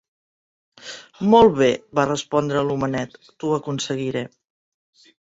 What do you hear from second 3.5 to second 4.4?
aconseguiré".